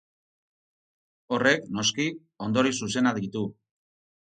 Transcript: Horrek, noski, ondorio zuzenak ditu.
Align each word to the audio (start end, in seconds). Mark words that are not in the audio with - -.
Horrek, 1.35 1.67
noski, 1.81 2.07
ondorio 2.49 2.77
zuzenak 2.87 3.23
ditu. 3.29 3.47